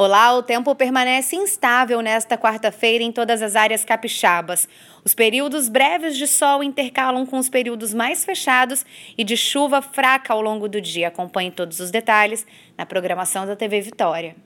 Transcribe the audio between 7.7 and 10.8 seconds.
mais fechados e de chuva fraca ao longo do